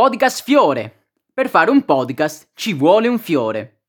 [0.00, 1.08] Podcast Fiore.
[1.34, 3.82] Per fare un podcast ci vuole un fiore.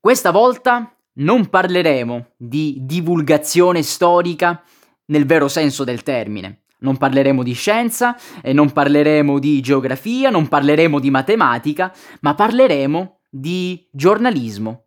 [0.00, 4.64] Questa volta non parleremo di divulgazione storica
[5.08, 6.62] nel vero senso del termine.
[6.78, 13.18] Non parleremo di scienza, e non parleremo di geografia, non parleremo di matematica, ma parleremo
[13.28, 14.86] di giornalismo.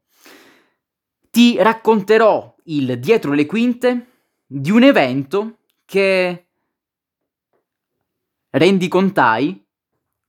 [1.30, 4.08] Ti racconterò il dietro le quinte
[4.48, 6.48] di un evento che
[8.50, 9.68] rendicontai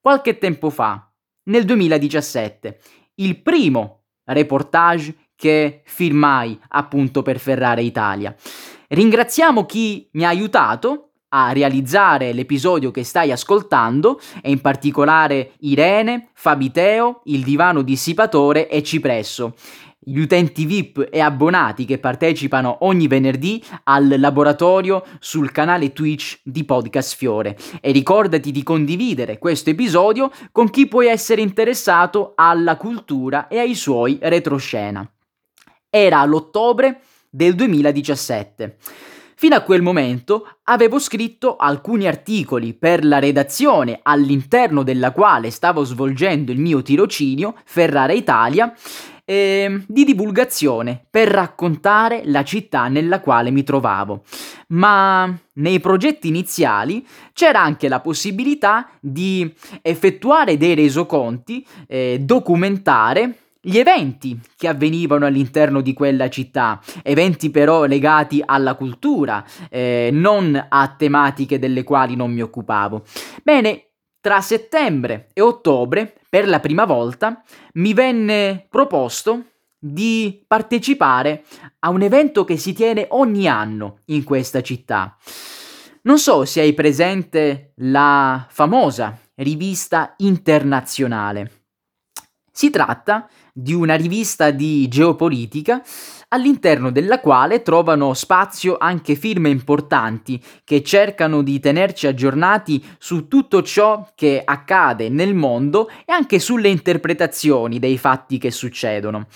[0.00, 1.12] qualche tempo fa,
[1.44, 2.80] nel 2017,
[3.16, 8.34] il primo reportage che firmai appunto per Ferrara Italia.
[8.88, 16.30] Ringraziamo chi mi ha aiutato a realizzare l'episodio che stai ascoltando e in particolare Irene,
[16.34, 19.54] Fabiteo, il divano dissipatore e Cipresso
[20.02, 26.64] gli utenti VIP e abbonati che partecipano ogni venerdì al laboratorio sul canale Twitch di
[26.64, 33.46] Podcast Fiore e ricordati di condividere questo episodio con chi può essere interessato alla cultura
[33.48, 35.06] e ai suoi retroscena.
[35.90, 38.78] Era l'ottobre del 2017.
[39.34, 45.84] Fino a quel momento avevo scritto alcuni articoli per la redazione all'interno della quale stavo
[45.84, 48.74] svolgendo il mio tirocinio Ferrara Italia
[49.30, 54.24] eh, di divulgazione per raccontare la città nella quale mi trovavo.
[54.70, 63.78] Ma nei progetti iniziali c'era anche la possibilità di effettuare dei resoconti, eh, documentare gli
[63.78, 70.94] eventi che avvenivano all'interno di quella città, eventi però legati alla cultura, eh, non a
[70.98, 73.04] tematiche delle quali non mi occupavo.
[73.44, 73.89] Bene,
[74.20, 77.42] tra settembre e ottobre, per la prima volta,
[77.74, 79.44] mi venne proposto
[79.78, 81.44] di partecipare
[81.80, 85.16] a un evento che si tiene ogni anno in questa città.
[86.02, 91.64] Non so se hai presente la famosa rivista internazionale.
[92.52, 95.82] Si tratta di una rivista di geopolitica
[96.32, 103.62] all'interno della quale trovano spazio anche firme importanti che cercano di tenerci aggiornati su tutto
[103.62, 109.26] ciò che accade nel mondo e anche sulle interpretazioni dei fatti che succedono.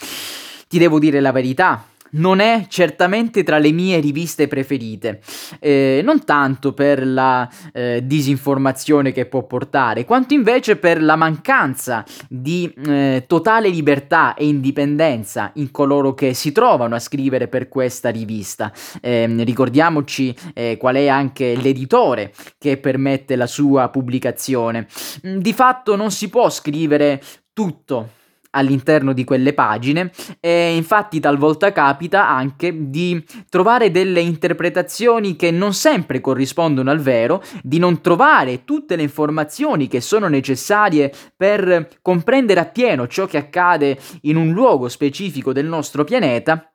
[0.68, 5.20] Ti devo dire la verità, non è certamente tra le mie riviste preferite,
[5.60, 12.04] eh, non tanto per la eh, disinformazione che può portare, quanto invece per la mancanza
[12.28, 18.10] di eh, totale libertà e indipendenza in coloro che si trovano a scrivere per questa
[18.10, 18.72] rivista.
[19.00, 24.86] Ehm, ricordiamoci eh, qual è anche l'editore che permette la sua pubblicazione.
[25.22, 28.22] Di fatto non si può scrivere tutto
[28.54, 30.10] all'interno di quelle pagine
[30.40, 37.42] e infatti talvolta capita anche di trovare delle interpretazioni che non sempre corrispondono al vero,
[37.62, 43.98] di non trovare tutte le informazioni che sono necessarie per comprendere appieno ciò che accade
[44.22, 46.73] in un luogo specifico del nostro pianeta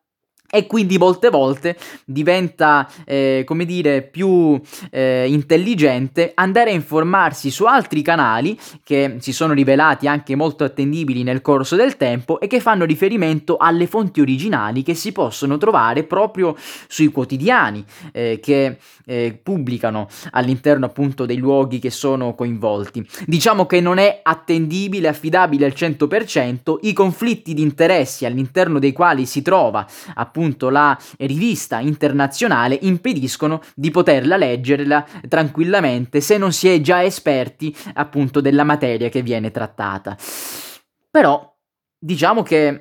[0.51, 7.65] e quindi molte volte diventa, eh, come dire, più eh, intelligente andare a informarsi su
[7.65, 12.59] altri canali che si sono rivelati anche molto attendibili nel corso del tempo e che
[12.59, 16.55] fanno riferimento alle fonti originali che si possono trovare proprio
[16.87, 23.07] sui quotidiani eh, che eh, pubblicano all'interno appunto dei luoghi che sono coinvolti.
[23.25, 29.25] Diciamo che non è attendibile, affidabile al 100% i conflitti di interessi all'interno dei quali
[29.25, 36.69] si trova appunto appunto la rivista internazionale impediscono di poterla leggerla tranquillamente se non si
[36.69, 40.15] è già esperti appunto della materia che viene trattata.
[41.11, 41.53] Però
[41.97, 42.79] diciamo che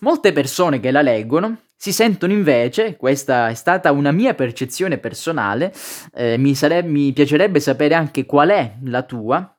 [0.00, 5.72] molte persone che la leggono si sentono invece, questa è stata una mia percezione personale,
[6.12, 9.58] eh, mi, sare- mi piacerebbe sapere anche qual è la tua,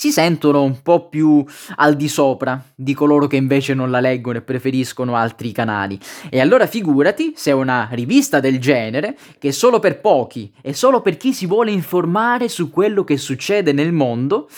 [0.00, 1.44] si sentono un po' più
[1.76, 6.00] al di sopra di coloro che invece non la leggono e preferiscono altri canali.
[6.30, 11.02] E allora figurati se una rivista del genere, che è solo per pochi e solo
[11.02, 14.48] per chi si vuole informare su quello che succede nel mondo,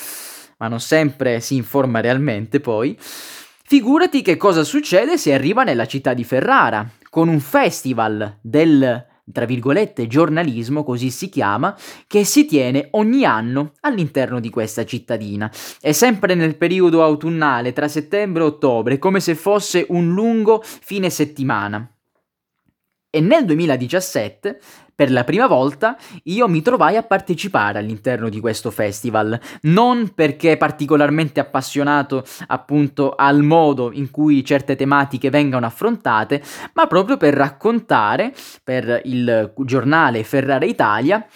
[0.58, 6.14] ma non sempre si informa realmente poi, figurati che cosa succede se arriva nella città
[6.14, 11.76] di Ferrara, con un festival del tra virgolette, giornalismo, così si chiama,
[12.06, 15.50] che si tiene ogni anno all'interno di questa cittadina.
[15.80, 21.10] È sempre nel periodo autunnale, tra settembre e ottobre, come se fosse un lungo fine
[21.10, 21.86] settimana.
[23.14, 24.58] E nel 2017
[24.94, 30.56] per la prima volta io mi trovai a partecipare all'interno di questo festival, non perché
[30.56, 36.42] particolarmente appassionato appunto al modo in cui certe tematiche vengano affrontate,
[36.72, 38.32] ma proprio per raccontare
[38.64, 41.26] per il giornale Ferrara Italia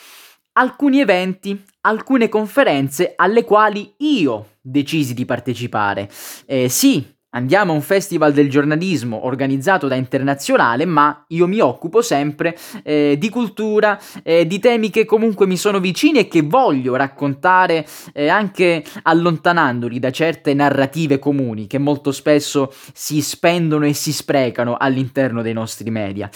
[0.52, 6.08] alcuni eventi, alcune conferenze alle quali io decisi di partecipare.
[6.46, 12.00] Eh, sì, Andiamo a un festival del giornalismo organizzato da Internazionale, ma io mi occupo
[12.00, 16.96] sempre eh, di cultura, eh, di temi che comunque mi sono vicini e che voglio
[16.96, 24.14] raccontare eh, anche allontanandoli da certe narrative comuni che molto spesso si spendono e si
[24.14, 26.30] sprecano all'interno dei nostri media.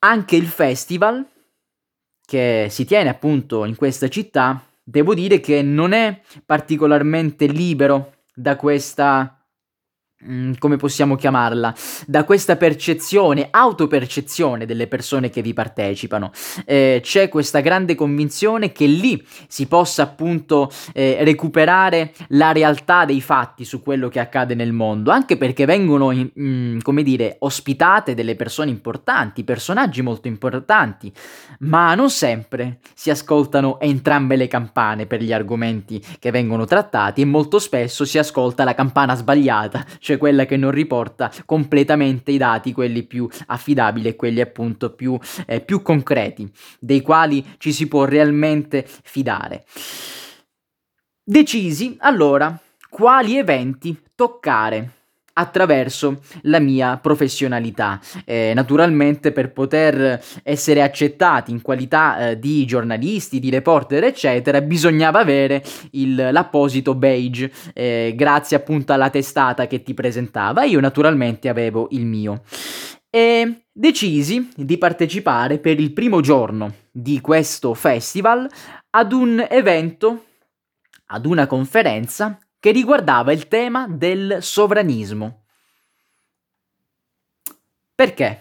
[0.00, 1.24] Anche il festival,
[2.26, 8.56] che si tiene appunto in questa città, devo dire che non è particolarmente libero da
[8.56, 9.37] questa
[10.58, 11.72] come possiamo chiamarla,
[12.06, 16.32] da questa percezione, autopercezione delle persone che vi partecipano.
[16.64, 23.20] Eh, c'è questa grande convinzione che lì si possa appunto eh, recuperare la realtà dei
[23.20, 28.14] fatti su quello che accade nel mondo, anche perché vengono, in, mm, come dire, ospitate
[28.14, 31.12] delle persone importanti, personaggi molto importanti,
[31.60, 37.24] ma non sempre si ascoltano entrambe le campane per gli argomenti che vengono trattati e
[37.24, 42.72] molto spesso si ascolta la campana sbagliata cioè quella che non riporta completamente i dati,
[42.72, 46.50] quelli più affidabili e quelli appunto più, eh, più concreti,
[46.80, 49.66] dei quali ci si può realmente fidare.
[51.22, 52.58] Decisi allora
[52.88, 54.92] quali eventi toccare
[55.38, 58.00] attraverso la mia professionalità.
[58.24, 65.20] Eh, naturalmente per poter essere accettati in qualità eh, di giornalisti, di reporter, eccetera, bisognava
[65.20, 65.62] avere
[65.92, 70.64] il, l'apposito badge, eh, grazie appunto alla testata che ti presentava.
[70.64, 72.42] Io naturalmente avevo il mio.
[73.10, 78.46] E decisi di partecipare per il primo giorno di questo festival
[78.90, 80.24] ad un evento,
[81.06, 85.44] ad una conferenza che riguardava il tema del sovranismo.
[87.94, 88.40] Perché?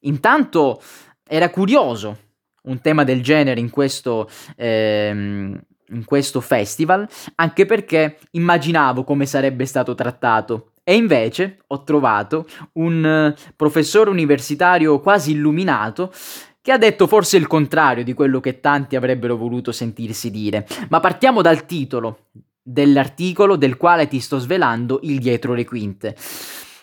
[0.00, 0.80] Intanto
[1.26, 2.26] era curioso
[2.62, 9.64] un tema del genere in questo, ehm, in questo festival, anche perché immaginavo come sarebbe
[9.64, 10.72] stato trattato.
[10.84, 16.12] E invece ho trovato un professore universitario quasi illuminato
[16.62, 20.66] che ha detto forse il contrario di quello che tanti avrebbero voluto sentirsi dire.
[20.88, 22.28] Ma partiamo dal titolo
[22.68, 26.14] dell'articolo del quale ti sto svelando il dietro le quinte.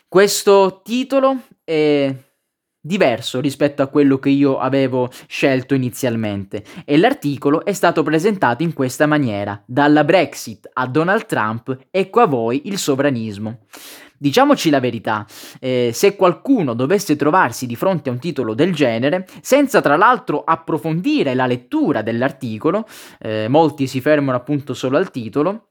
[0.07, 2.15] Questo titolo è
[2.81, 8.73] diverso rispetto a quello che io avevo scelto inizialmente e l'articolo è stato presentato in
[8.73, 13.59] questa maniera: dalla Brexit a Donald Trump, ecco a voi il sovranismo.
[14.17, 15.25] Diciamoci la verità,
[15.59, 20.43] eh, se qualcuno dovesse trovarsi di fronte a un titolo del genere, senza tra l'altro
[20.43, 22.87] approfondire la lettura dell'articolo,
[23.19, 25.67] eh, molti si fermano appunto solo al titolo,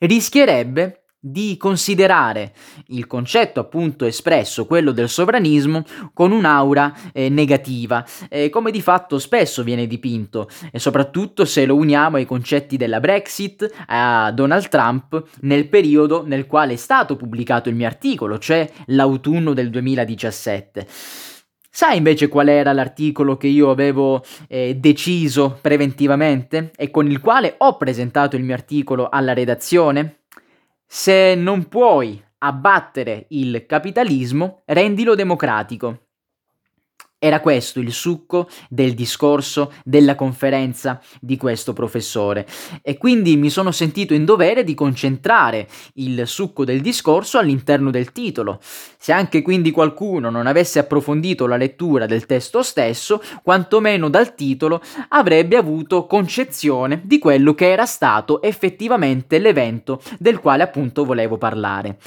[0.00, 2.54] rischierebbe di considerare
[2.88, 9.18] il concetto appunto espresso, quello del sovranismo, con un'aura eh, negativa, eh, come di fatto
[9.18, 15.22] spesso viene dipinto, e soprattutto se lo uniamo ai concetti della Brexit, a Donald Trump,
[15.40, 20.86] nel periodo nel quale è stato pubblicato il mio articolo, cioè l'autunno del 2017.
[21.72, 27.54] Sai invece qual era l'articolo che io avevo eh, deciso preventivamente e con il quale
[27.58, 30.22] ho presentato il mio articolo alla redazione?
[30.84, 36.09] Se non puoi abbattere il capitalismo, rendilo democratico.
[37.22, 42.46] Era questo il succo del discorso della conferenza di questo professore
[42.80, 48.12] e quindi mi sono sentito in dovere di concentrare il succo del discorso all'interno del
[48.12, 48.58] titolo.
[48.62, 54.80] Se anche quindi qualcuno non avesse approfondito la lettura del testo stesso, quantomeno dal titolo
[55.08, 61.98] avrebbe avuto concezione di quello che era stato effettivamente l'evento del quale appunto volevo parlare.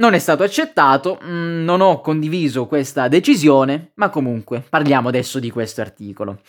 [0.00, 5.50] Non è stato accettato, mm, non ho condiviso questa decisione, ma comunque parliamo adesso di
[5.50, 6.40] questo articolo.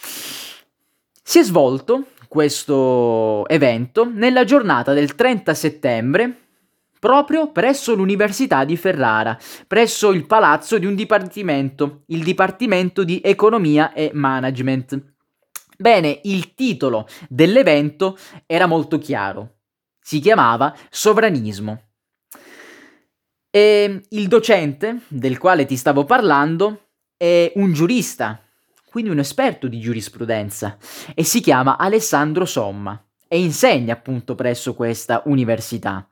[1.21, 6.35] Si è svolto questo evento nella giornata del 30 settembre
[6.97, 13.91] proprio presso l'Università di Ferrara, presso il palazzo di un dipartimento, il Dipartimento di Economia
[13.91, 15.13] e Management.
[15.77, 19.55] Bene, il titolo dell'evento era molto chiaro.
[19.99, 21.90] Si chiamava Sovranismo.
[23.53, 28.41] E il docente del quale ti stavo parlando è un giurista,
[28.89, 30.77] quindi un esperto di giurisprudenza,
[31.13, 36.09] e si chiama Alessandro Somma e insegna appunto presso questa università.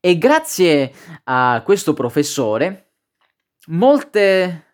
[0.00, 0.92] E grazie
[1.24, 2.92] a questo professore,
[3.66, 4.69] molte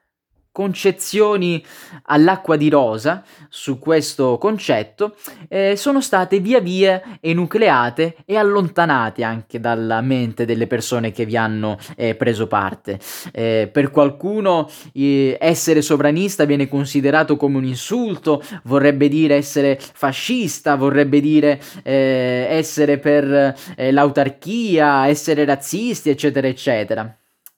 [0.57, 1.63] concezioni
[2.05, 5.15] all'acqua di rosa su questo concetto
[5.51, 11.37] eh, sono state via via enucleate e allontanate anche dalla mente delle persone che vi
[11.37, 12.99] hanno eh, preso parte.
[13.33, 20.75] Eh, per qualcuno eh, essere sovranista viene considerato come un insulto, vorrebbe dire essere fascista,
[20.77, 27.15] vorrebbe dire eh, essere per eh, l'autarchia, essere razzisti, eccetera, eccetera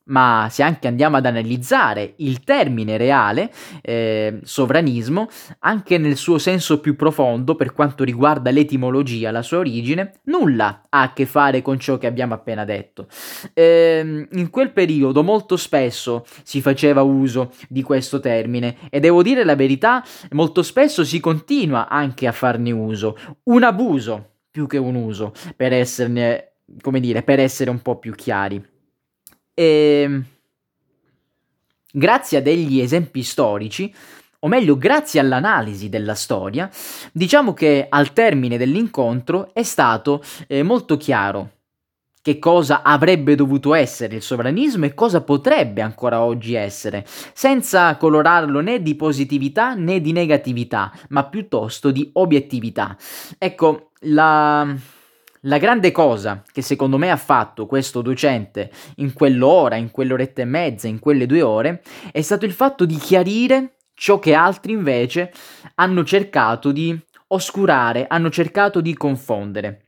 [0.08, 3.50] ma se anche andiamo ad analizzare il termine reale,
[3.82, 5.28] eh, sovranismo,
[5.60, 11.02] anche nel suo senso più profondo per quanto riguarda l'etimologia, la sua origine, nulla ha
[11.02, 13.06] a che fare con ciò che abbiamo appena detto.
[13.54, 19.44] Eh, in quel periodo molto spesso si faceva uso di questo termine e devo dire
[19.44, 24.94] la verità, molto spesso si continua anche a farne uso, un abuso più che un
[24.94, 28.77] uso, per esserne, come dire, per essere un po' più chiari.
[29.58, 30.24] E ehm,
[31.90, 33.92] grazie a degli esempi storici,
[34.40, 36.70] o meglio grazie all'analisi della storia,
[37.10, 41.50] diciamo che al termine dell'incontro è stato eh, molto chiaro
[42.22, 48.60] che cosa avrebbe dovuto essere il sovranismo e cosa potrebbe ancora oggi essere, senza colorarlo
[48.60, 52.96] né di positività né di negatività, ma piuttosto di obiettività.
[53.38, 54.72] Ecco, la
[55.42, 60.46] la grande cosa che secondo me ha fatto questo docente in quell'ora, in quell'oretta e
[60.46, 65.32] mezza, in quelle due ore, è stato il fatto di chiarire ciò che altri invece
[65.76, 69.82] hanno cercato di oscurare, hanno cercato di confondere.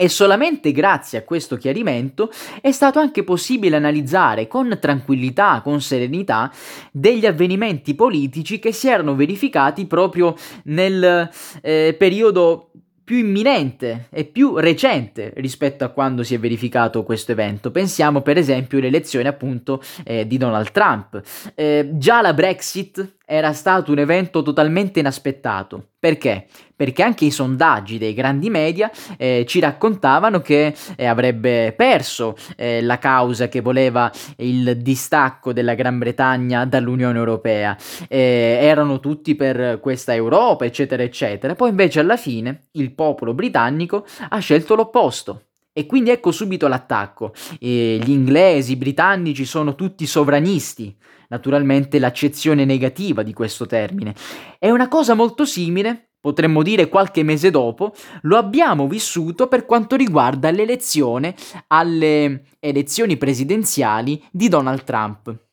[0.00, 2.30] E solamente grazie a questo chiarimento
[2.62, 6.50] è stato anche possibile analizzare con tranquillità, con serenità,
[6.90, 10.34] degli avvenimenti politici che si erano verificati proprio
[10.64, 11.28] nel
[11.60, 12.70] eh, periodo
[13.10, 17.72] più imminente e più recente rispetto a quando si è verificato questo evento.
[17.72, 21.20] Pensiamo per esempio alle elezioni appunto eh, di Donald Trump.
[21.56, 25.90] Eh, già la Brexit era stato un evento totalmente inaspettato.
[26.00, 26.46] Perché?
[26.74, 32.82] Perché anche i sondaggi dei grandi media eh, ci raccontavano che eh, avrebbe perso eh,
[32.82, 37.76] la causa che voleva il distacco della Gran Bretagna dall'Unione Europea.
[38.08, 41.54] Eh, erano tutti per questa Europa, eccetera, eccetera.
[41.54, 45.49] Poi invece alla fine il popolo britannico ha scelto l'opposto.
[45.72, 47.32] E quindi ecco subito l'attacco.
[47.58, 50.96] gli inglesi, i britannici sono tutti sovranisti
[51.30, 54.14] naturalmente l'accezione negativa di questo termine.
[54.58, 59.96] È una cosa molto simile, potremmo dire qualche mese dopo, lo abbiamo vissuto per quanto
[59.96, 61.34] riguarda l'elezione
[61.68, 65.48] alle elezioni presidenziali di Donald Trump.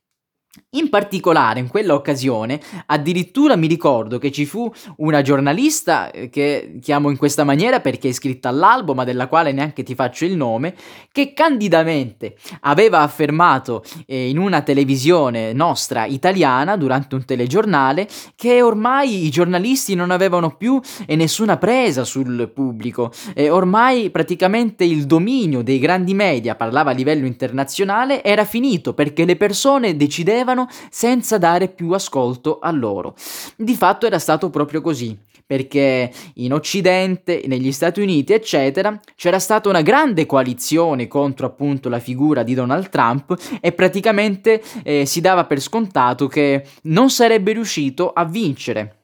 [0.71, 6.79] In particolare, in quella occasione, addirittura mi ricordo che ci fu una giornalista eh, che
[6.81, 10.35] chiamo in questa maniera perché è iscritta all'albo, ma della quale neanche ti faccio il
[10.35, 10.75] nome,
[11.13, 18.05] che candidamente aveva affermato eh, in una televisione nostra italiana durante un telegiornale
[18.35, 24.83] che ormai i giornalisti non avevano più eh, nessuna presa sul pubblico, e ormai praticamente
[24.83, 30.55] il dominio dei grandi media, parlava a livello internazionale, era finito perché le persone decidevano
[30.89, 33.15] senza dare più ascolto a loro.
[33.55, 39.69] Di fatto era stato proprio così perché in Occidente, negli Stati Uniti, eccetera, c'era stata
[39.69, 45.45] una grande coalizione contro appunto la figura di Donald Trump e praticamente eh, si dava
[45.45, 48.96] per scontato che non sarebbe riuscito a vincere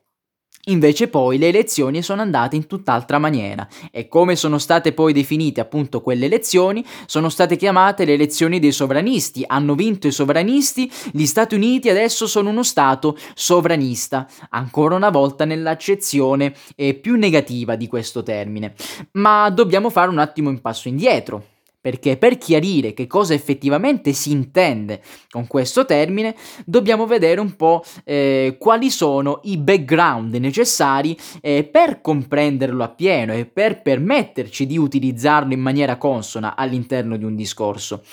[0.68, 3.68] Invece poi le elezioni sono andate in tutt'altra maniera.
[3.92, 8.72] E come sono state poi definite appunto quelle elezioni sono state chiamate le elezioni dei
[8.72, 15.10] sovranisti, hanno vinto i sovranisti, gli Stati Uniti adesso sono uno Stato sovranista, ancora una
[15.10, 18.74] volta nell'accezione eh, più negativa di questo termine.
[19.14, 21.53] Ma dobbiamo fare un attimo un passo indietro
[21.84, 27.84] perché per chiarire che cosa effettivamente si intende con questo termine dobbiamo vedere un po'
[28.06, 35.52] eh, quali sono i background necessari eh, per comprenderlo appieno e per permetterci di utilizzarlo
[35.52, 38.04] in maniera consona all'interno di un discorso.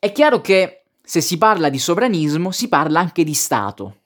[0.00, 4.01] È chiaro che se si parla di sovranismo si parla anche di Stato,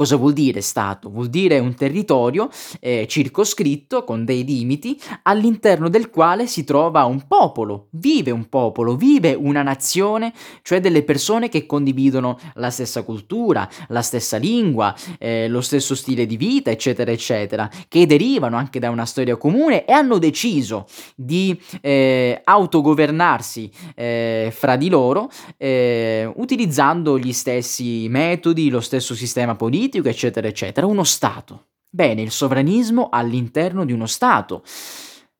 [0.00, 1.10] Cosa vuol dire Stato?
[1.10, 2.48] Vuol dire un territorio
[2.80, 8.96] eh, circoscritto con dei limiti all'interno del quale si trova un popolo, vive un popolo,
[8.96, 15.48] vive una nazione, cioè delle persone che condividono la stessa cultura, la stessa lingua, eh,
[15.48, 19.92] lo stesso stile di vita, eccetera, eccetera, che derivano anche da una storia comune e
[19.92, 25.28] hanno deciso di eh, autogovernarsi eh, fra di loro
[25.58, 30.86] eh, utilizzando gli stessi metodi, lo stesso sistema politico, politico, eccetera, eccetera.
[30.86, 31.66] Uno Stato.
[31.90, 34.62] Bene, il sovranismo all'interno di uno Stato.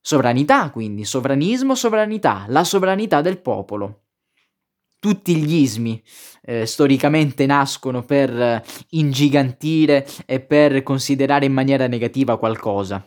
[0.01, 4.03] Sovranità, quindi, sovranismo, sovranità, la sovranità del popolo.
[5.01, 6.03] tutti gli ismi
[6.43, 13.03] eh, storicamente nascono per eh, ingigantire e per considerare in maniera negativa qualcosa.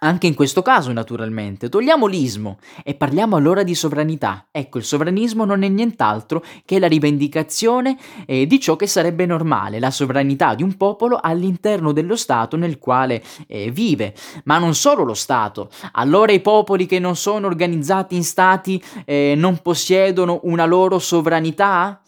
[0.00, 4.46] Anche in questo caso, naturalmente, togliamo l'ismo e parliamo allora di sovranità.
[4.50, 9.80] Ecco, il sovranismo non è nient'altro che la rivendicazione eh, di ciò che sarebbe normale,
[9.80, 14.14] la sovranità di un popolo all'interno dello Stato nel quale eh, vive.
[14.44, 15.70] Ma non solo lo Stato.
[15.92, 22.02] Allora i popoli che non sono organizzati in Stati eh, non possiedono una loro sovranità?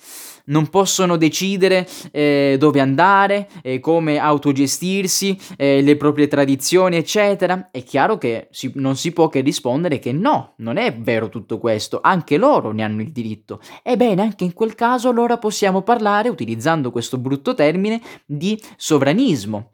[0.50, 7.70] Non possono decidere eh, dove andare, eh, come autogestirsi, eh, le proprie tradizioni, eccetera.
[7.70, 11.58] È chiaro che si, non si può che rispondere che no, non è vero tutto
[11.58, 13.60] questo, anche loro ne hanno il diritto.
[13.82, 19.70] Ebbene, anche in quel caso allora possiamo parlare, utilizzando questo brutto termine, di sovranismo.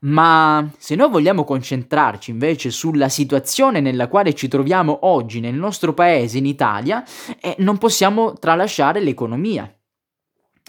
[0.00, 5.92] Ma se noi vogliamo concentrarci invece sulla situazione nella quale ci troviamo oggi nel nostro
[5.92, 7.04] paese, in Italia,
[7.40, 9.72] eh, non possiamo tralasciare l'economia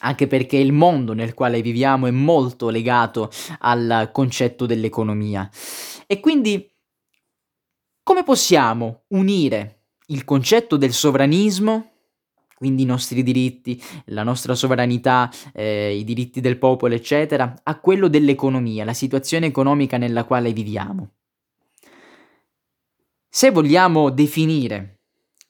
[0.03, 3.29] anche perché il mondo nel quale viviamo è molto legato
[3.59, 5.49] al concetto dell'economia.
[6.05, 6.69] E quindi
[8.03, 11.91] come possiamo unire il concetto del sovranismo,
[12.55, 18.09] quindi i nostri diritti, la nostra sovranità, eh, i diritti del popolo, eccetera, a quello
[18.09, 21.11] dell'economia, la situazione economica nella quale viviamo?
[23.29, 24.99] Se vogliamo definire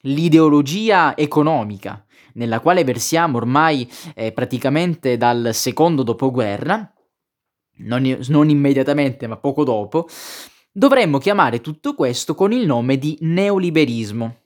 [0.01, 2.02] l'ideologia economica
[2.33, 6.91] nella quale versiamo ormai eh, praticamente dal secondo dopoguerra,
[7.77, 10.07] non, non immediatamente ma poco dopo,
[10.71, 14.42] dovremmo chiamare tutto questo con il nome di neoliberismo.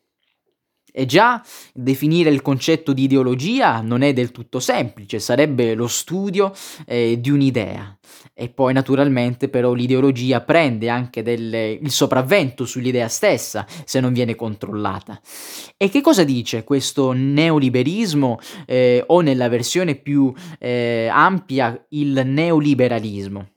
[1.00, 1.44] E già
[1.76, 6.52] definire il concetto di ideologia non è del tutto semplice, sarebbe lo studio
[6.88, 7.96] eh, di un'idea.
[8.34, 14.34] E poi naturalmente però l'ideologia prende anche delle, il sopravvento sull'idea stessa se non viene
[14.34, 15.22] controllata.
[15.78, 23.57] E che cosa dice questo neoliberismo eh, o nella versione più eh, ampia il neoliberalismo?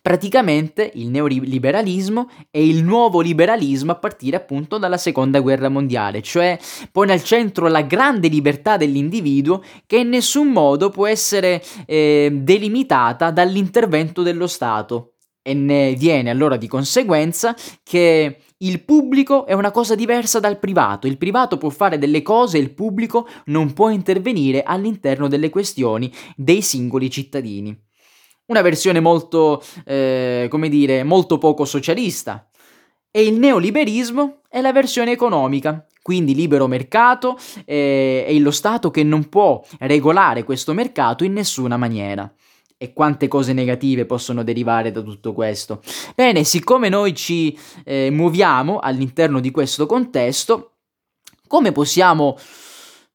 [0.00, 6.58] Praticamente il neoliberalismo è il nuovo liberalismo a partire appunto dalla seconda guerra mondiale, cioè
[6.90, 13.30] pone al centro la grande libertà dell'individuo che in nessun modo può essere eh, delimitata
[13.30, 15.14] dall'intervento dello Stato.
[15.42, 21.06] E ne viene allora di conseguenza che il pubblico è una cosa diversa dal privato,
[21.06, 26.12] il privato può fare delle cose e il pubblico non può intervenire all'interno delle questioni
[26.36, 27.88] dei singoli cittadini
[28.50, 32.48] una versione molto, eh, come dire, molto poco socialista.
[33.10, 39.02] E il neoliberismo è la versione economica, quindi libero mercato eh, e lo Stato che
[39.02, 42.32] non può regolare questo mercato in nessuna maniera.
[42.76, 45.82] E quante cose negative possono derivare da tutto questo?
[46.14, 50.72] Bene, siccome noi ci eh, muoviamo all'interno di questo contesto,
[51.46, 52.38] come possiamo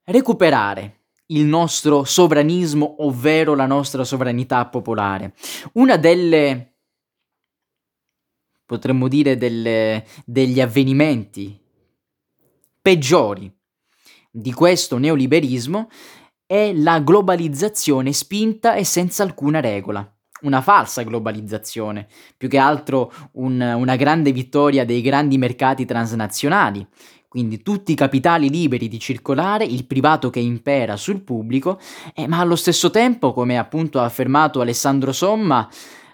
[0.06, 0.95] recuperare
[1.28, 5.34] il nostro sovranismo, ovvero la nostra sovranità popolare.
[5.74, 6.74] Una delle,
[8.66, 11.60] potremmo dire, delle, degli avvenimenti
[12.82, 13.52] peggiori
[14.30, 15.90] di questo neoliberismo
[16.46, 20.08] è la globalizzazione spinta e senza alcuna regola.
[20.42, 22.08] Una falsa globalizzazione,
[22.38, 26.86] più che altro un, una grande vittoria dei grandi mercati transnazionali,
[27.36, 31.78] quindi tutti i capitali liberi di circolare, il privato che impera sul pubblico,
[32.14, 35.70] eh, ma allo stesso tempo, come appunto ha affermato Alessandro Somma,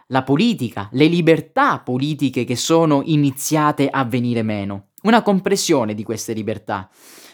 [0.08, 6.34] la politica, le libertà politiche che sono iniziate a venire meno, una compressione di queste
[6.34, 6.90] libertà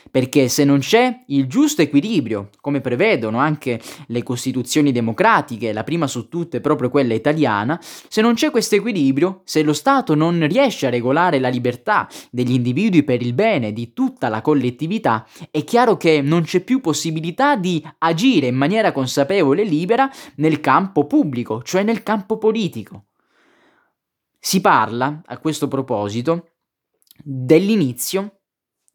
[0.10, 6.08] perché se non c'è il giusto equilibrio, come prevedono anche le costituzioni democratiche, la prima
[6.08, 10.88] su tutte proprio quella italiana, se non c'è questo equilibrio, se lo Stato non riesce
[10.88, 15.98] a regolare la libertà degli individui per il bene di tutta la collettività, è chiaro
[15.98, 21.62] che non c'è più possibilità di agire in maniera consapevole e libera nel campo pubblico,
[21.64, 23.06] cioè nel campo politico.
[24.40, 26.52] Si parla, a questo proposito,
[27.24, 28.37] dell'inizio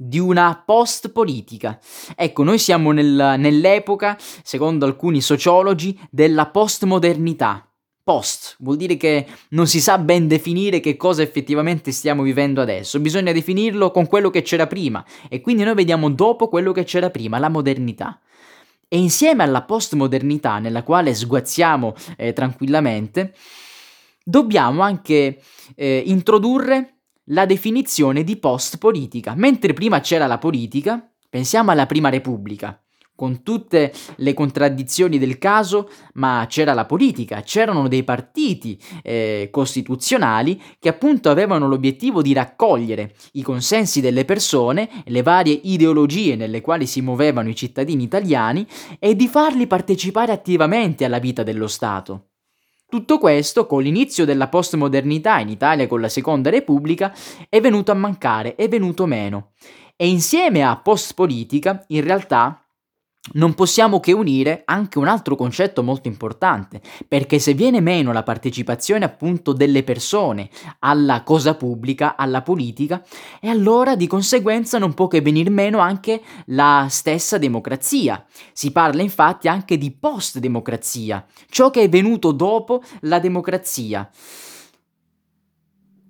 [0.07, 1.79] di una post-politica.
[2.17, 7.67] Ecco, noi siamo nel, nell'epoca, secondo alcuni sociologi, della postmodernità.
[8.05, 12.99] Post vuol dire che non si sa ben definire che cosa effettivamente stiamo vivendo adesso,
[12.99, 17.11] bisogna definirlo con quello che c'era prima e quindi noi vediamo dopo quello che c'era
[17.11, 18.21] prima, la modernità.
[18.89, 23.35] E insieme alla postmodernità nella quale sguazziamo eh, tranquillamente,
[24.25, 25.41] dobbiamo anche
[25.77, 29.35] eh, introdurre la definizione di post-politica.
[29.37, 32.83] Mentre prima c'era la politica, pensiamo alla Prima Repubblica,
[33.15, 40.61] con tutte le contraddizioni del caso, ma c'era la politica, c'erano dei partiti eh, costituzionali
[40.79, 46.87] che appunto avevano l'obiettivo di raccogliere i consensi delle persone, le varie ideologie nelle quali
[46.87, 48.67] si muovevano i cittadini italiani
[48.99, 52.32] e di farli partecipare attivamente alla vita dello Stato.
[52.93, 57.11] Tutto questo, con l'inizio della postmodernità in Italia con la Seconda Repubblica,
[57.49, 59.53] è venuto a mancare, è venuto meno.
[59.97, 62.63] E insieme a post-politica, in realtà,
[63.35, 68.25] non possiamo che unire anche un altro concetto molto importante, perché se viene meno la
[68.25, 73.03] partecipazione appunto delle persone alla cosa pubblica, alla politica,
[73.41, 78.25] e allora di conseguenza non può che venir meno anche la stessa democrazia.
[78.53, 84.11] Si parla infatti anche di post-democrazia, ciò che è venuto dopo la democrazia.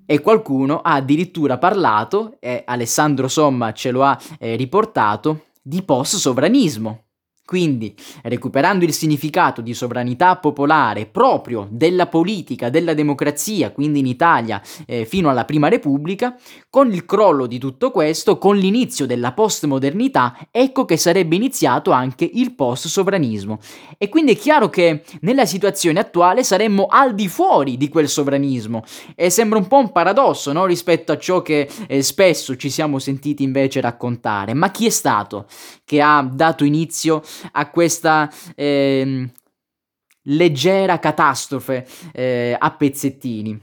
[0.06, 7.11] E qualcuno ha addirittura parlato, e Alessandro Somma ce lo ha eh, riportato, di post-sovranismo.
[7.44, 14.62] Quindi, recuperando il significato di sovranità popolare proprio della politica, della democrazia, quindi in Italia
[14.86, 16.36] eh, fino alla Prima Repubblica,
[16.70, 22.30] con il crollo di tutto questo, con l'inizio della postmodernità, ecco che sarebbe iniziato anche
[22.32, 23.58] il post-sovranismo.
[23.98, 28.84] E quindi è chiaro che nella situazione attuale saremmo al di fuori di quel sovranismo.
[29.16, 30.64] E sembra un po' un paradosso, no?
[30.64, 34.54] Rispetto a ciò che eh, spesso ci siamo sentiti invece raccontare.
[34.54, 35.46] Ma chi è stato
[35.84, 37.20] che ha dato inizio
[37.52, 39.28] a questa eh,
[40.22, 43.60] leggera catastrofe eh, a pezzettini.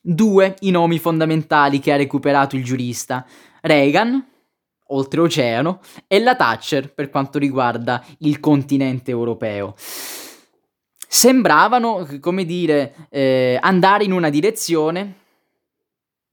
[0.00, 3.26] Due i nomi fondamentali che ha recuperato il giurista,
[3.60, 4.24] Reagan,
[4.88, 9.74] oltreoceano, e la Thatcher per quanto riguarda il continente europeo.
[11.08, 15.24] Sembravano, come dire, eh, andare in una direzione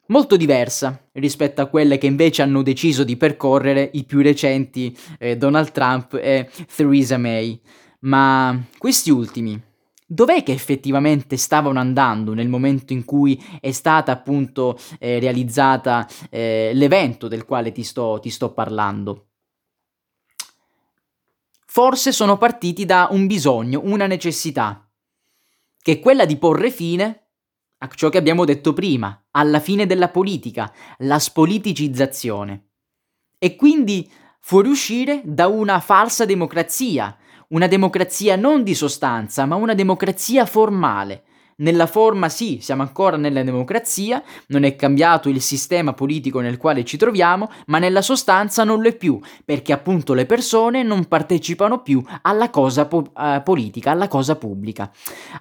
[0.08, 5.38] molto diversa rispetto a quelle che invece hanno deciso di percorrere i più recenti eh,
[5.38, 7.60] Donald Trump e Theresa May.
[8.02, 9.62] Ma questi ultimi,
[10.06, 16.72] dov'è che effettivamente stavano andando nel momento in cui è stata appunto eh, realizzata eh,
[16.74, 19.28] l'evento del quale ti sto, ti sto parlando?
[21.66, 24.88] Forse sono partiti da un bisogno, una necessità,
[25.82, 27.23] che è quella di porre fine
[27.84, 32.69] a ciò che abbiamo detto prima, alla fine della politica, la spoliticizzazione.
[33.38, 37.15] E quindi fuoriuscire da una falsa democrazia,
[37.50, 41.24] una democrazia non di sostanza, ma una democrazia formale,
[41.58, 46.84] nella forma sì, siamo ancora nella democrazia, non è cambiato il sistema politico nel quale
[46.84, 51.82] ci troviamo, ma nella sostanza non lo è più, perché appunto le persone non partecipano
[51.82, 54.92] più alla cosa po- uh, politica, alla cosa pubblica.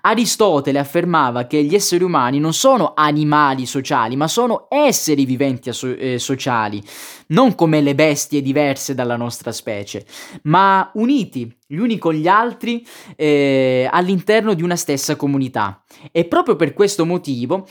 [0.03, 5.97] Aristotele affermava che gli esseri umani non sono animali sociali, ma sono esseri viventi aso-
[5.97, 6.83] eh, sociali,
[7.29, 10.05] non come le bestie diverse dalla nostra specie,
[10.43, 15.83] ma uniti gli uni con gli altri eh, all'interno di una stessa comunità.
[16.11, 17.67] E proprio per questo motivo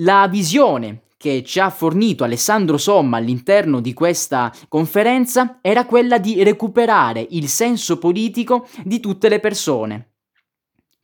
[0.00, 6.42] la visione che ci ha fornito Alessandro Somma all'interno di questa conferenza era quella di
[6.42, 10.08] recuperare il senso politico di tutte le persone.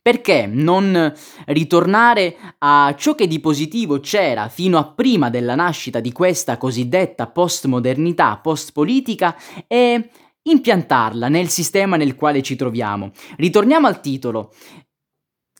[0.01, 1.13] Perché non
[1.45, 7.27] ritornare a ciò che di positivo c'era fino a prima della nascita di questa cosiddetta
[7.27, 10.09] postmodernità, postpolitica e
[10.43, 13.11] impiantarla nel sistema nel quale ci troviamo.
[13.37, 14.53] Ritorniamo al titolo.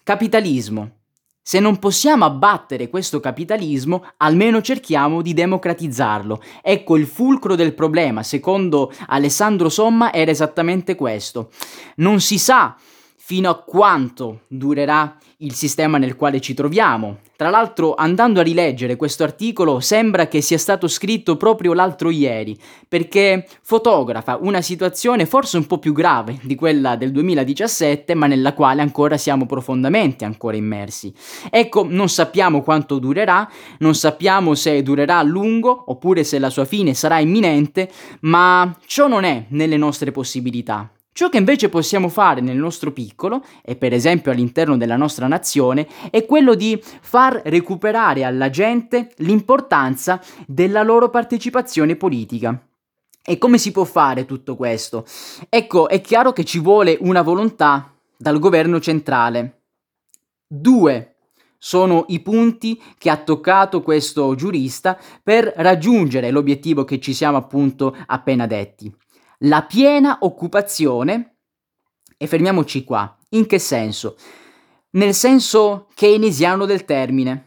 [0.03, 0.97] Capitalismo.
[1.41, 6.41] Se non possiamo abbattere questo capitalismo, almeno cerchiamo di democratizzarlo.
[6.61, 11.49] Ecco il fulcro del problema, secondo Alessandro Somma, era esattamente questo.
[11.95, 12.77] Non si sa
[13.15, 17.19] fino a quanto durerà il sistema nel quale ci troviamo.
[17.39, 22.59] Tra l'altro, andando a rileggere questo articolo, sembra che sia stato scritto proprio l'altro ieri,
[22.85, 28.51] perché fotografa una situazione forse un po' più grave di quella del 2017, ma nella
[28.51, 31.13] quale ancora siamo profondamente ancora immersi.
[31.49, 36.65] Ecco, non sappiamo quanto durerà, non sappiamo se durerà a lungo oppure se la sua
[36.65, 37.89] fine sarà imminente,
[38.23, 40.91] ma ciò non è nelle nostre possibilità.
[41.11, 45.87] Ciò che invece possiamo fare nel nostro piccolo, e per esempio all'interno della nostra nazione,
[46.11, 52.57] è quello di far recuperare alla gente l'importanza della loro partecipazione politica.
[53.21, 55.05] E come si può fare tutto questo?
[55.49, 59.63] Ecco, è chiaro che ci vuole una volontà dal governo centrale.
[60.47, 61.15] Due
[61.57, 67.95] sono i punti che ha toccato questo giurista per raggiungere l'obiettivo che ci siamo appunto
[68.07, 68.91] appena detti
[69.39, 71.37] la piena occupazione,
[72.17, 74.17] e fermiamoci qua, in che senso?
[74.91, 77.45] Nel senso keynesiano del termine.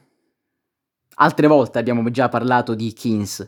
[1.16, 3.46] Altre volte abbiamo già parlato di Keynes.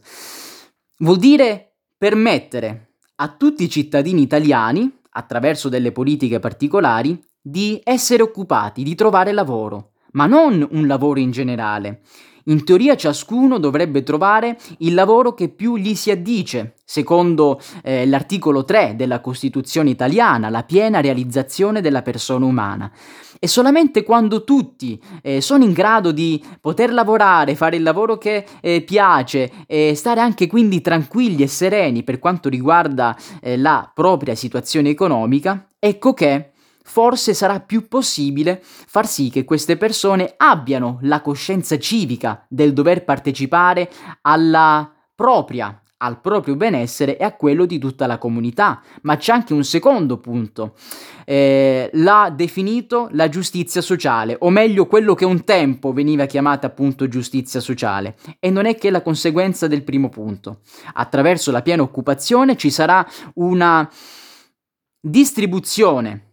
[0.99, 8.83] Vuol dire permettere a tutti i cittadini italiani, attraverso delle politiche particolari, di essere occupati,
[8.83, 12.03] di trovare lavoro, ma non un lavoro in generale.
[12.45, 18.65] In teoria ciascuno dovrebbe trovare il lavoro che più gli si addice, secondo eh, l'articolo
[18.65, 22.93] 3 della Costituzione italiana, la piena realizzazione della persona umana.
[23.39, 28.45] E solamente quando tutti eh, sono in grado di poter lavorare, fare il lavoro che
[28.61, 29.51] eh, piace
[29.95, 36.15] stare anche quindi tranquilli e sereni per quanto riguarda eh, la propria situazione economica, ecco
[36.15, 36.53] che
[36.87, 43.05] forse sarà più possibile far sì che queste persone abbiano la coscienza civica del dover
[43.05, 48.83] partecipare alla propria al proprio benessere e a quello di tutta la comunità.
[49.03, 50.75] Ma c'è anche un secondo punto.
[51.25, 57.09] Eh, l'ha definito la giustizia sociale, o meglio quello che un tempo veniva chiamata appunto
[57.09, 60.61] giustizia sociale, e non è che la conseguenza del primo punto.
[60.93, 63.89] Attraverso la piena occupazione ci sarà una
[65.01, 66.24] distribuzione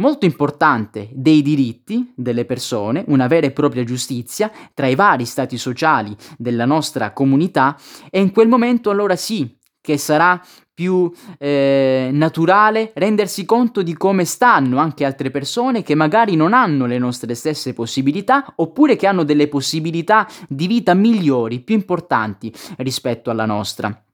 [0.00, 5.56] molto importante dei diritti delle persone, una vera e propria giustizia tra i vari stati
[5.56, 7.76] sociali della nostra comunità
[8.10, 10.42] e in quel momento allora sì che sarà
[10.74, 16.86] più eh, naturale rendersi conto di come stanno anche altre persone che magari non hanno
[16.86, 23.30] le nostre stesse possibilità oppure che hanno delle possibilità di vita migliori, più importanti rispetto
[23.30, 24.04] alla nostra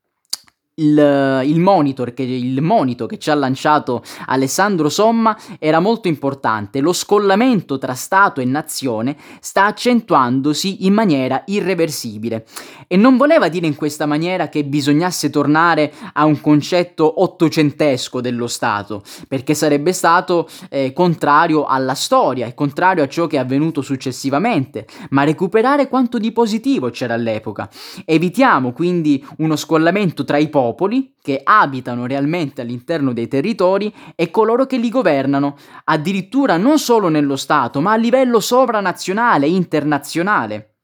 [0.78, 6.80] il, il, monitor che, il monito che ci ha lanciato Alessandro Somma era molto importante.
[6.80, 12.44] Lo scollamento tra Stato e nazione sta accentuandosi in maniera irreversibile.
[12.88, 18.46] E non voleva dire in questa maniera che bisognasse tornare a un concetto ottocentesco dello
[18.46, 23.80] Stato, perché sarebbe stato eh, contrario alla storia e contrario a ciò che è avvenuto
[23.80, 27.68] successivamente, ma recuperare quanto di positivo c'era all'epoca.
[28.04, 34.30] Evitiamo quindi uno scollamento tra i popoli popoli che abitano realmente all'interno dei territori e
[34.30, 40.74] coloro che li governano, addirittura non solo nello Stato, ma a livello sovranazionale e internazionale.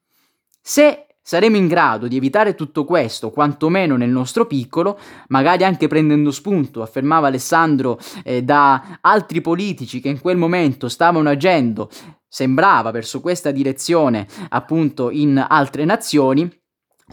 [0.61, 6.31] Se saremo in grado di evitare tutto questo, quantomeno nel nostro piccolo, magari anche prendendo
[6.31, 11.89] spunto, affermava Alessandro, eh, da altri politici che in quel momento stavano agendo,
[12.27, 16.49] sembrava verso questa direzione appunto in altre nazioni,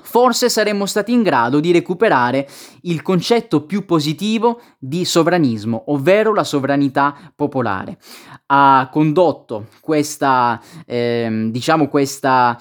[0.02, 2.48] forse saremmo stati in grado di recuperare
[2.82, 7.98] il concetto più positivo di sovranismo, ovvero la sovranità popolare.
[8.46, 12.58] Ha condotto questa, eh, diciamo questa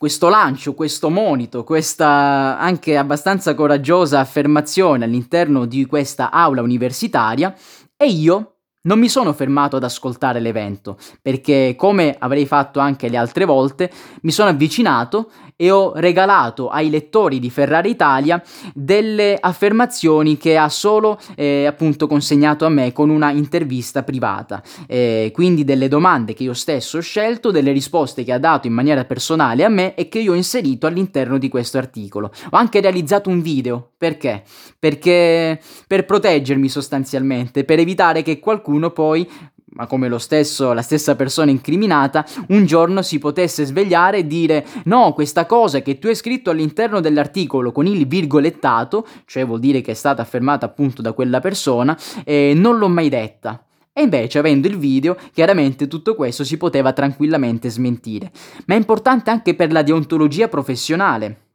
[0.00, 7.54] questo lancio, questo monito, questa anche abbastanza coraggiosa affermazione all'interno di questa aula universitaria
[7.94, 13.18] e io non mi sono fermato ad ascoltare l'evento, perché come avrei fatto anche le
[13.18, 13.90] altre volte,
[14.22, 18.42] mi sono avvicinato e ho regalato ai lettori di Ferrari Italia
[18.72, 24.62] delle affermazioni che ha solo eh, appunto consegnato a me con una intervista privata.
[24.86, 28.72] Eh, quindi delle domande che io stesso ho scelto, delle risposte che ha dato in
[28.72, 32.32] maniera personale a me e che io ho inserito all'interno di questo articolo.
[32.52, 33.90] Ho anche realizzato un video.
[33.98, 34.44] Perché?
[34.78, 39.28] Perché per proteggermi sostanzialmente, per evitare che qualcuno poi
[39.72, 45.12] ma come stesso, la stessa persona incriminata, un giorno si potesse svegliare e dire no,
[45.12, 49.92] questa cosa che tu hai scritto all'interno dell'articolo con il virgolettato, cioè vuol dire che
[49.92, 53.64] è stata affermata appunto da quella persona, eh, non l'ho mai detta.
[53.92, 58.30] E invece, avendo il video, chiaramente tutto questo si poteva tranquillamente smentire.
[58.66, 61.49] Ma è importante anche per la deontologia professionale.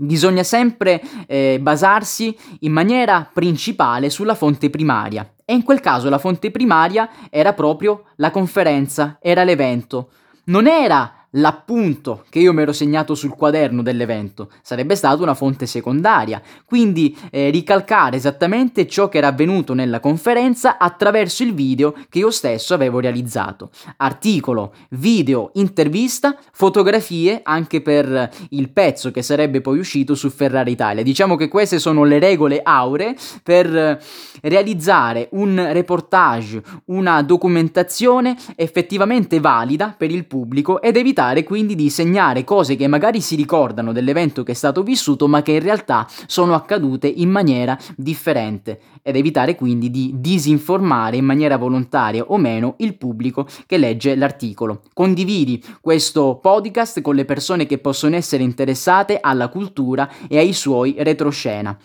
[0.00, 5.28] Bisogna sempre eh, basarsi in maniera principale sulla fonte primaria.
[5.44, 10.10] E in quel caso la fonte primaria era proprio la conferenza, era l'evento.
[10.44, 15.66] Non era l'appunto che io mi ero segnato sul quaderno dell'evento sarebbe stata una fonte
[15.66, 22.20] secondaria, quindi eh, ricalcare esattamente ciò che era avvenuto nella conferenza attraverso il video che
[22.20, 23.70] io stesso avevo realizzato.
[23.98, 31.02] Articolo, video, intervista, fotografie anche per il pezzo che sarebbe poi uscito su Ferrari Italia.
[31.02, 34.00] Diciamo che queste sono le regole auree per
[34.42, 41.90] realizzare un reportage, una documentazione effettivamente valida per il pubblico ed evitare evitare quindi di
[41.90, 46.06] segnare cose che magari si ricordano dell'evento che è stato vissuto ma che in realtà
[46.26, 52.74] sono accadute in maniera differente ed evitare quindi di disinformare in maniera volontaria o meno
[52.78, 54.82] il pubblico che legge l'articolo.
[54.94, 60.94] Condividi questo podcast con le persone che possono essere interessate alla cultura e ai suoi
[60.98, 61.76] retroscena.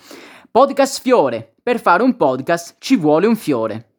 [0.52, 1.54] Podcast Fiore.
[1.64, 3.93] Per fare un podcast ci vuole un fiore.